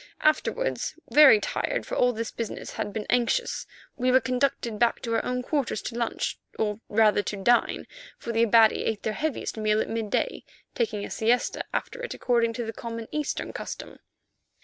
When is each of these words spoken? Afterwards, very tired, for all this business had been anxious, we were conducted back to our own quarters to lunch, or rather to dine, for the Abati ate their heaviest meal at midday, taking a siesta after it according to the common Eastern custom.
Afterwards, 0.21 0.95
very 1.11 1.39
tired, 1.39 1.85
for 1.85 1.93
all 1.93 2.11
this 2.11 2.31
business 2.31 2.71
had 2.71 2.91
been 2.91 3.05
anxious, 3.07 3.67
we 3.95 4.09
were 4.11 4.19
conducted 4.19 4.79
back 4.79 4.99
to 5.03 5.13
our 5.13 5.23
own 5.23 5.43
quarters 5.43 5.79
to 5.83 5.95
lunch, 5.95 6.39
or 6.57 6.79
rather 6.89 7.21
to 7.21 7.37
dine, 7.37 7.85
for 8.17 8.31
the 8.31 8.41
Abati 8.41 8.83
ate 8.85 9.03
their 9.03 9.13
heaviest 9.13 9.57
meal 9.57 9.79
at 9.79 9.87
midday, 9.89 10.43
taking 10.73 11.05
a 11.05 11.11
siesta 11.11 11.65
after 11.71 12.01
it 12.01 12.15
according 12.15 12.53
to 12.53 12.65
the 12.65 12.73
common 12.73 13.07
Eastern 13.11 13.53
custom. 13.53 13.99